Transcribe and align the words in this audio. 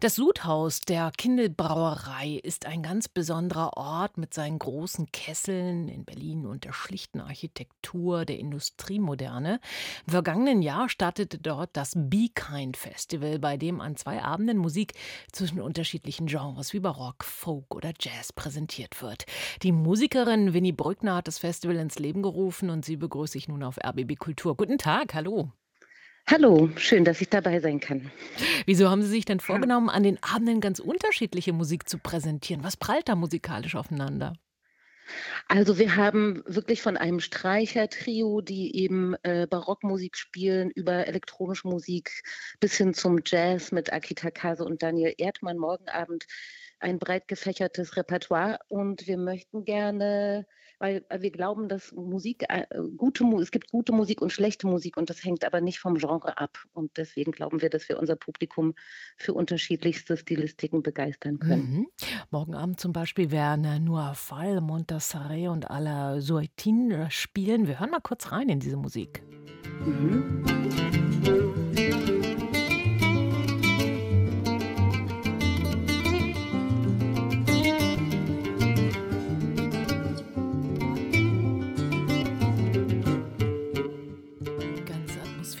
Das 0.00 0.14
Sudhaus 0.14 0.80
der 0.80 1.12
Kindelbrauerei 1.14 2.40
ist 2.42 2.64
ein 2.64 2.82
ganz 2.82 3.06
besonderer 3.06 3.76
Ort 3.76 4.16
mit 4.16 4.32
seinen 4.32 4.58
großen 4.58 5.12
Kesseln 5.12 5.90
in 5.90 6.06
Berlin 6.06 6.46
und 6.46 6.64
der 6.64 6.72
schlichten 6.72 7.20
Architektur 7.20 8.24
der 8.24 8.38
Industriemoderne. 8.38 9.60
Im 10.06 10.10
vergangenen 10.10 10.62
Jahr 10.62 10.88
startete 10.88 11.36
dort 11.36 11.68
das 11.74 11.92
Be 11.94 12.30
Kind 12.34 12.78
Festival, 12.78 13.38
bei 13.38 13.58
dem 13.58 13.82
an 13.82 13.96
zwei 13.96 14.22
Abenden 14.22 14.56
Musik 14.56 14.94
zwischen 15.32 15.60
unterschiedlichen 15.60 16.28
Genres 16.28 16.72
wie 16.72 16.80
Barock, 16.80 17.22
Folk 17.22 17.74
oder 17.74 17.92
Jazz 18.00 18.32
präsentiert 18.32 19.02
wird. 19.02 19.26
Die 19.62 19.72
Musikerin 19.72 20.54
Winnie 20.54 20.72
Brückner 20.72 21.16
hat 21.16 21.28
das 21.28 21.38
Festival 21.38 21.76
ins 21.76 21.98
Leben 21.98 22.22
gerufen 22.22 22.70
und 22.70 22.86
sie 22.86 22.96
begrüße 22.96 23.36
ich 23.36 23.48
nun 23.48 23.62
auf 23.62 23.76
RBB 23.76 24.16
Kultur. 24.18 24.56
Guten 24.56 24.78
Tag, 24.78 25.12
hallo. 25.12 25.52
Hallo, 26.26 26.70
schön, 26.76 27.04
dass 27.04 27.20
ich 27.20 27.28
dabei 27.28 27.60
sein 27.60 27.80
kann. 27.80 28.10
Wieso 28.66 28.88
haben 28.88 29.02
Sie 29.02 29.08
sich 29.08 29.24
denn 29.24 29.40
vorgenommen, 29.40 29.88
an 29.88 30.02
den 30.02 30.22
Abenden 30.22 30.60
ganz 30.60 30.78
unterschiedliche 30.78 31.52
Musik 31.52 31.88
zu 31.88 31.98
präsentieren? 31.98 32.62
Was 32.62 32.76
prallt 32.76 33.08
da 33.08 33.16
musikalisch 33.16 33.74
aufeinander? 33.74 34.34
Also 35.48 35.78
wir 35.78 35.96
haben 35.96 36.42
wirklich 36.46 36.82
von 36.82 36.96
einem 36.96 37.20
Streichertrio, 37.20 38.40
die 38.40 38.76
eben 38.76 39.14
äh, 39.22 39.46
Barockmusik 39.48 40.16
spielen, 40.16 40.70
über 40.70 41.06
elektronische 41.06 41.68
Musik 41.68 42.22
bis 42.60 42.76
hin 42.76 42.94
zum 42.94 43.20
Jazz 43.24 43.72
mit 43.72 43.92
Akita 43.92 44.30
Kase 44.30 44.64
und 44.64 44.82
Daniel 44.82 45.14
Erdmann 45.18 45.58
morgen 45.58 45.88
Abend 45.88 46.26
ein 46.80 46.98
breit 46.98 47.28
gefächertes 47.28 47.96
Repertoire 47.96 48.58
und 48.68 49.06
wir 49.06 49.18
möchten 49.18 49.64
gerne, 49.64 50.46
weil 50.78 51.04
wir 51.18 51.30
glauben, 51.30 51.68
dass 51.68 51.92
Musik, 51.92 52.44
äh, 52.48 52.64
gute, 52.96 53.24
es 53.40 53.50
gibt 53.50 53.70
gute 53.70 53.92
Musik 53.92 54.22
und 54.22 54.32
schlechte 54.32 54.66
Musik 54.66 54.96
und 54.96 55.10
das 55.10 55.22
hängt 55.22 55.44
aber 55.44 55.60
nicht 55.60 55.78
vom 55.78 55.96
Genre 55.96 56.38
ab. 56.38 56.58
Und 56.72 56.96
deswegen 56.96 57.32
glauben 57.32 57.60
wir, 57.60 57.68
dass 57.68 57.88
wir 57.88 57.98
unser 57.98 58.16
Publikum 58.16 58.74
für 59.16 59.34
unterschiedlichste 59.34 60.16
Stilistiken 60.16 60.82
begeistern 60.82 61.38
können. 61.38 61.70
Mhm. 61.70 61.86
Morgen 62.30 62.54
Abend 62.54 62.80
zum 62.80 62.92
Beispiel 62.92 63.30
werden 63.30 63.84
nur 63.84 64.14
Fall, 64.14 64.60
Montasare 64.60 65.50
und 65.50 65.70
Ala 65.70 66.20
Suetin 66.20 67.10
spielen. 67.10 67.68
Wir 67.68 67.78
hören 67.78 67.90
mal 67.90 68.00
kurz 68.00 68.32
rein 68.32 68.48
in 68.48 68.60
diese 68.60 68.76
Musik. 68.78 69.22
Mhm. 69.84 71.59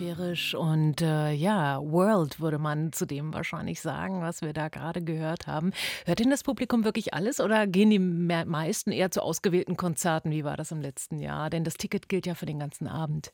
Atmosphärisch 0.00 0.54
und 0.54 1.02
äh, 1.02 1.32
ja, 1.32 1.80
World 1.82 2.40
würde 2.40 2.58
man 2.58 2.92
zu 2.92 3.06
dem 3.06 3.34
wahrscheinlich 3.34 3.80
sagen, 3.80 4.22
was 4.22 4.42
wir 4.42 4.52
da 4.52 4.68
gerade 4.68 5.02
gehört 5.02 5.46
haben. 5.46 5.72
Hört 6.06 6.20
denn 6.20 6.30
das 6.30 6.42
Publikum 6.42 6.84
wirklich 6.84 7.14
alles 7.14 7.40
oder 7.40 7.66
gehen 7.66 7.90
die 7.90 7.98
meisten 7.98 8.92
eher 8.92 9.10
zu 9.10 9.22
ausgewählten 9.22 9.76
Konzerten? 9.76 10.30
Wie 10.30 10.44
war 10.44 10.56
das 10.56 10.72
im 10.72 10.80
letzten 10.80 11.18
Jahr? 11.18 11.50
Denn 11.50 11.64
das 11.64 11.74
Ticket 11.74 12.08
gilt 12.08 12.26
ja 12.26 12.34
für 12.34 12.46
den 12.46 12.58
ganzen 12.58 12.88
Abend. 12.88 13.32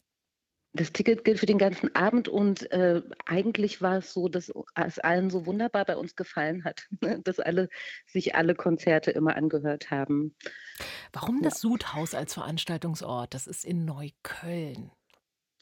Das 0.73 0.93
Ticket 0.93 1.25
gilt 1.25 1.39
für 1.39 1.47
den 1.47 1.57
ganzen 1.57 1.95
Abend 1.95 2.29
und 2.29 2.71
äh, 2.71 3.01
eigentlich 3.25 3.81
war 3.81 3.99
es 3.99 4.13
so, 4.13 4.29
dass 4.29 4.53
es 4.75 4.99
allen 4.99 5.31
so 5.31 5.47
wunderbar 5.47 5.87
bei 5.87 5.97
uns 5.97 6.17
gefallen 6.17 6.65
hat, 6.65 6.87
dass 7.25 7.41
alle 7.41 7.69
sich 8.07 8.35
alle 8.35 8.55
Konzerte 8.55 9.11
immer 9.11 9.37
angehört 9.37 9.91
haben. 9.91 10.35
Warum 11.13 11.41
das 11.41 11.63
ja. 11.63 11.71
Sudhaus 11.71 12.15
als 12.15 12.35
Veranstaltungsort? 12.35 13.33
Das 13.33 13.47
ist 13.47 13.65
in 13.65 13.87
Neukölln. 13.87 14.91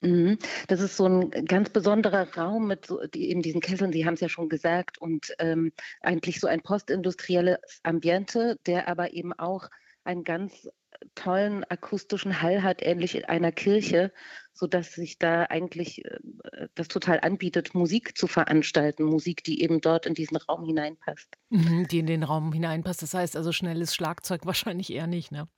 Mhm. 0.05 0.38
Das 0.69 0.80
ist 0.80 0.97
so 0.97 1.06
ein 1.06 1.30
ganz 1.47 1.70
besonderer 1.70 2.28
Raum 2.36 2.66
mit 2.66 2.86
so 2.86 3.00
die 3.06 3.30
eben 3.30 3.42
diesen 3.42 3.60
Kesseln, 3.60 3.92
Sie 3.92 4.05
haben 4.05 4.14
es 4.14 4.20
ja 4.20 4.28
schon 4.28 4.48
gesagt, 4.48 4.98
und, 4.98 5.34
ähm, 5.38 5.72
eigentlich 6.02 6.41
so 6.41 6.47
ein 6.47 6.60
postindustrielles 6.60 7.80
Ambiente, 7.83 8.58
der 8.66 8.86
aber 8.88 9.14
eben 9.14 9.32
auch 9.32 9.70
einen 10.05 10.22
ganz 10.22 10.69
tollen 11.14 11.64
akustischen 11.64 12.42
Hall 12.42 12.62
hat, 12.62 12.82
ähnlich 12.82 13.28
einer 13.28 13.53
Kirche, 13.53 14.12
sodass 14.53 14.92
sich 14.92 15.19
da 15.19 15.44
eigentlich, 15.44 16.04
äh, 16.04 16.69
das 16.75 16.88
total 16.88 17.21
anbietet, 17.21 17.75
Musik 17.75 18.16
zu 18.16 18.26
veranstalten, 18.26 19.04
Musik, 19.04 19.42
die 19.44 19.62
eben 19.62 19.81
dort 19.81 20.06
in 20.06 20.15
diesen 20.15 20.36
Raum 20.36 20.65
hineinpasst. 20.65 21.28
Mhm, 21.50 21.88
die 21.88 21.98
in 21.98 22.06
den 22.06 22.22
Raum 22.22 22.53
hineinpasst. 22.53 23.03
Das 23.03 23.15
heißt 23.15 23.36
also 23.36 23.53
schnelles 23.53 23.94
Schlagzeug 23.94 24.42
wahrscheinlich 24.47 24.92
eher 24.92 25.06
nicht, 25.06 25.32
ne? 25.32 25.48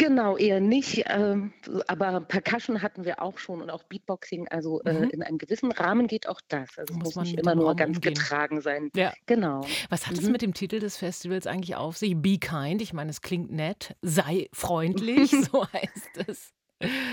Genau, 0.00 0.38
eher 0.38 0.60
nicht. 0.60 1.04
Ähm, 1.08 1.52
aber 1.86 2.22
Percussion 2.22 2.80
hatten 2.80 3.04
wir 3.04 3.20
auch 3.20 3.36
schon 3.36 3.60
und 3.60 3.68
auch 3.68 3.82
Beatboxing. 3.82 4.48
Also 4.48 4.80
äh, 4.84 4.94
mhm. 4.94 5.10
in 5.10 5.22
einem 5.22 5.36
gewissen 5.36 5.72
Rahmen 5.72 6.06
geht 6.06 6.26
auch 6.26 6.40
das. 6.48 6.78
Also 6.78 6.94
es 6.94 6.98
muss, 6.98 7.14
muss 7.16 7.24
nicht 7.26 7.38
immer 7.38 7.54
nur 7.54 7.66
Raum 7.66 7.76
ganz 7.76 7.98
umgehen. 7.98 8.14
getragen 8.14 8.62
sein. 8.62 8.90
Ja. 8.96 9.12
Genau. 9.26 9.66
Was 9.90 10.06
hat 10.06 10.14
es 10.14 10.22
mhm. 10.22 10.32
mit 10.32 10.40
dem 10.40 10.54
Titel 10.54 10.78
des 10.78 10.96
Festivals 10.96 11.46
eigentlich 11.46 11.76
auf 11.76 11.98
sich? 11.98 12.16
Be 12.16 12.38
kind. 12.38 12.80
Ich 12.80 12.94
meine, 12.94 13.10
es 13.10 13.20
klingt 13.20 13.52
nett. 13.52 13.94
Sei 14.00 14.48
freundlich, 14.54 15.30
so 15.52 15.66
heißt 15.70 16.28
es. 16.28 16.54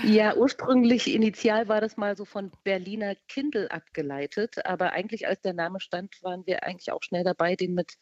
Ja, 0.02 0.34
ursprünglich, 0.34 1.14
initial 1.14 1.68
war 1.68 1.82
das 1.82 1.98
mal 1.98 2.16
so 2.16 2.24
von 2.24 2.50
Berliner 2.64 3.16
Kindle 3.28 3.70
abgeleitet, 3.70 4.64
aber 4.64 4.92
eigentlich 4.92 5.28
als 5.28 5.42
der 5.42 5.52
Name 5.52 5.78
stand, 5.80 6.22
waren 6.22 6.46
wir 6.46 6.62
eigentlich 6.62 6.90
auch 6.90 7.02
schnell 7.02 7.22
dabei, 7.22 7.54
den 7.54 7.74
mit 7.74 7.98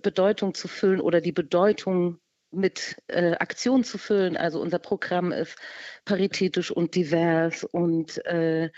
Bedeutung 0.00 0.54
zu 0.54 0.68
füllen 0.68 1.00
oder 1.00 1.20
die 1.20 1.32
Bedeutung 1.32 2.20
mit 2.52 2.96
äh, 3.08 3.32
Aktionen 3.32 3.84
zu 3.84 3.98
füllen. 3.98 4.36
Also 4.36 4.60
unser 4.60 4.78
Programm 4.78 5.32
ist 5.32 5.56
paritätisch 6.04 6.70
und 6.70 6.94
divers 6.94 7.64
und 7.64 8.24
äh, 8.26 8.70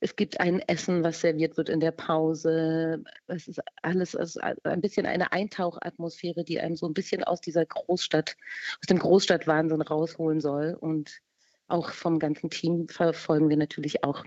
es 0.00 0.16
gibt 0.16 0.40
ein 0.40 0.60
Essen, 0.60 1.02
was 1.02 1.20
serviert 1.20 1.56
wird 1.56 1.68
in 1.68 1.80
der 1.80 1.92
Pause. 1.92 3.02
Es 3.26 3.48
ist 3.48 3.60
alles 3.82 4.14
also 4.16 4.40
ein 4.64 4.80
bisschen 4.80 5.06
eine 5.06 5.32
Eintauchatmosphäre, 5.32 6.44
die 6.44 6.60
einem 6.60 6.76
so 6.76 6.86
ein 6.86 6.94
bisschen 6.94 7.24
aus 7.24 7.40
dieser 7.40 7.64
Großstadt, 7.64 8.36
aus 8.80 8.86
dem 8.88 8.98
Großstadtwahnsinn 8.98 9.82
rausholen 9.82 10.40
soll. 10.40 10.76
Und 10.78 11.20
auch 11.68 11.90
vom 11.90 12.18
ganzen 12.18 12.50
Team 12.50 12.88
verfolgen 12.88 13.48
wir 13.48 13.56
natürlich 13.56 14.04
auch 14.04 14.24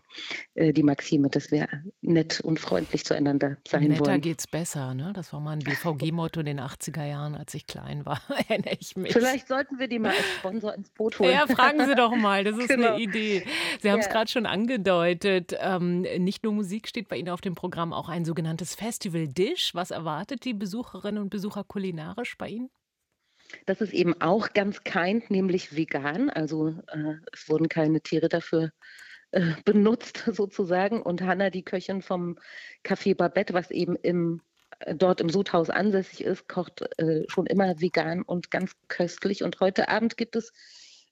äh, 0.56 0.74
die 0.74 0.84
Maxime, 0.84 1.30
dass 1.30 1.52
wir 1.52 1.68
nett 2.02 2.42
und 2.42 2.60
freundlich 2.60 3.06
zueinander 3.06 3.58
sein 3.68 3.84
Netter 3.84 4.00
wollen. 4.00 4.12
Netter 4.12 4.20
geht's 4.20 4.48
besser, 4.48 4.94
ne? 4.94 5.14
Das 5.14 5.32
war 5.32 5.40
mal 5.40 5.52
ein 5.52 5.60
BVG-Motto 5.60 6.40
in 6.40 6.48
den 6.48 6.60
80er 6.60 7.06
Jahren, 7.06 7.36
als 7.36 7.54
ich 7.54 7.68
klein 7.68 8.06
war, 8.06 8.22
erinnere 8.50 8.78
ich 8.80 8.96
mich. 8.96 9.14
Vielleicht 9.14 9.48
sollten 9.48 9.80
wir 9.80 9.88
die 9.88 10.00
mal 10.00 10.10
als 10.10 10.26
Sponsor 10.40 10.74
ins 10.74 10.90
Boot 10.90 11.20
holen. 11.20 11.32
Ja, 11.32 11.46
fragen 11.48 11.86
Sie 11.86 11.96
doch 11.96 12.16
mal, 12.16 12.44
das 12.44 12.58
ist 12.58 12.68
genau. 12.68 12.94
eine 12.94 13.02
Idee. 13.02 13.46
Sie 13.82 13.92
haben 13.92 14.00
es 14.00 14.08
ja. 14.08 14.12
gerade 14.12 14.30
schon 14.30 14.46
angedeutet, 14.46 15.56
ähm, 15.60 16.02
nicht 16.02 16.44
nur 16.44 16.54
Musik 16.54 16.88
steht 16.88 17.08
bei 17.08 17.18
Ihnen 17.18 17.30
auf 17.30 17.42
dem 17.42 17.56
Programm, 17.56 17.94
auch 17.94 18.10
ein 18.10 18.26
sogenanntes 18.26 18.76
Festival-Dish. 18.76 19.76
Was 19.76 19.92
erwartet 19.92 20.46
die 20.46 20.54
Besucherinnen 20.54 21.22
und 21.22 21.30
Besucher 21.30 21.64
kulinarisch 21.64 22.38
bei 22.38 22.50
Ihnen? 22.50 22.70
Das 23.66 23.82
ist 23.82 23.94
eben 23.94 24.20
auch 24.22 24.54
ganz 24.54 24.84
kind, 24.84 25.30
nämlich 25.30 25.76
vegan. 25.76 26.30
Also 26.30 26.70
äh, 26.88 27.16
es 27.34 27.50
wurden 27.50 27.70
keine 27.70 28.02
Tiere 28.02 28.30
dafür 28.30 28.72
äh, 29.32 29.54
benutzt 29.66 30.24
sozusagen. 30.32 31.02
Und 31.02 31.22
Hanna, 31.22 31.50
die 31.50 31.64
Köchin 31.64 32.02
vom 32.02 32.38
Café 32.84 33.16
Babette, 33.16 33.54
was 33.54 33.72
eben 33.72 33.96
im, 33.96 34.42
äh, 34.80 34.96
dort 34.96 35.22
im 35.22 35.30
Sudhaus 35.30 35.70
ansässig 35.70 36.24
ist, 36.24 36.48
kocht 36.48 36.82
äh, 37.00 37.24
schon 37.28 37.46
immer 37.46 37.80
vegan 37.82 38.22
und 38.22 38.52
ganz 38.52 38.74
köstlich. 38.88 39.44
Und 39.44 39.60
heute 39.60 39.90
Abend 39.90 40.18
gibt 40.18 40.36
es 40.36 40.54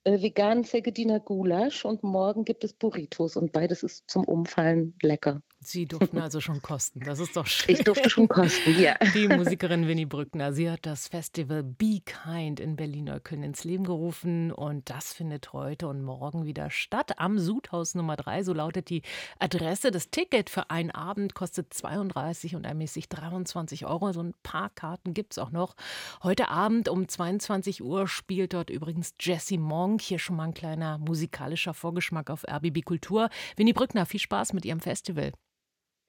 äh, 0.03 0.21
veganen 0.21 0.63
Zegediner 0.63 1.19
Gulasch 1.19 1.85
und 1.85 2.03
morgen 2.03 2.45
gibt 2.45 2.63
es 2.63 2.73
Burritos 2.73 3.35
und 3.35 3.51
beides 3.51 3.83
ist 3.83 4.09
zum 4.09 4.25
Umfallen 4.25 4.95
lecker. 5.01 5.41
Sie 5.67 5.85
durften 5.85 6.19
also 6.19 6.41
schon 6.41 6.61
kosten. 6.61 6.99
Das 6.99 7.19
ist 7.19 7.35
doch 7.35 7.45
schön. 7.45 7.75
Ich 7.75 7.83
durfte 7.83 8.09
schon 8.09 8.27
kosten, 8.27 8.79
ja. 8.79 8.95
Die 9.13 9.27
Musikerin 9.27 9.87
Winnie 9.87 10.05
Brückner, 10.05 10.53
sie 10.53 10.69
hat 10.69 10.85
das 10.85 11.07
Festival 11.07 11.63
Be 11.63 12.01
Kind 12.05 12.59
in 12.59 12.75
Berlin-Neukölln 12.75 13.43
ins 13.43 13.63
Leben 13.63 13.83
gerufen 13.83 14.51
und 14.51 14.89
das 14.89 15.13
findet 15.13 15.53
heute 15.53 15.87
und 15.87 16.03
morgen 16.03 16.45
wieder 16.45 16.69
statt 16.69 17.19
am 17.19 17.39
Sudhaus 17.39 17.95
Nummer 17.95 18.15
3. 18.15 18.43
So 18.43 18.53
lautet 18.53 18.89
die 18.89 19.01
Adresse. 19.39 19.91
Das 19.91 20.09
Ticket 20.09 20.49
für 20.49 20.69
einen 20.69 20.91
Abend 20.91 21.33
kostet 21.33 21.73
32 21.73 22.55
und 22.55 22.65
ermäßig 22.65 23.09
23 23.09 23.85
Euro. 23.85 24.11
So 24.11 24.21
ein 24.21 24.33
paar 24.43 24.69
Karten 24.69 25.13
gibt 25.13 25.33
es 25.33 25.37
auch 25.37 25.51
noch. 25.51 25.75
Heute 26.21 26.49
Abend 26.49 26.89
um 26.89 27.07
22 27.07 27.83
Uhr 27.83 28.07
spielt 28.07 28.53
dort 28.53 28.69
übrigens 28.69 29.13
Jesse 29.19 29.57
Monk. 29.57 30.01
Hier 30.01 30.19
schon 30.19 30.35
mal 30.35 30.45
ein 30.45 30.53
kleiner 30.53 30.97
musikalischer 30.97 31.73
Vorgeschmack 31.73 32.29
auf 32.29 32.45
RBB 32.47 32.83
Kultur. 32.83 33.29
Winnie 33.55 33.73
Brückner, 33.73 34.05
viel 34.05 34.19
Spaß 34.19 34.53
mit 34.53 34.65
Ihrem 34.65 34.79
Festival. 34.79 35.31